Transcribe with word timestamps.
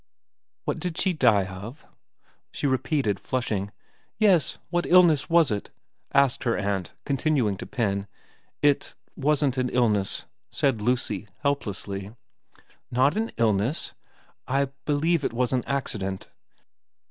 'What 0.65 0.79
did 0.79 0.97
she 0.97 1.13
die 1.13 1.45
of?' 1.45 1.85
she 2.51 2.65
repeated, 2.65 3.19
flushing. 3.19 3.71
* 3.95 4.05
Yes. 4.17 4.57
What 4.71 4.87
illness 4.87 5.29
was 5.29 5.51
it?' 5.51 5.69
asked 6.25 6.43
her 6.43 6.57
aunt, 6.57 6.93
con 7.05 7.17
tinuing 7.17 7.55
to 7.59 7.67
pin.' 7.67 8.07
It 8.63 8.95
wasn't 9.15 9.59
an 9.59 9.69
illness,' 9.69 10.25
said 10.49 10.81
Lucy 10.81 11.27
helplessly.' 11.43 12.15
Not 12.91 13.15
an 13.15 13.29
illness?'' 13.37 13.93
I 14.63 14.69
believe 14.85 15.23
it 15.23 15.33
was 15.33 15.53
an 15.53 15.63
accident.' 15.65 16.31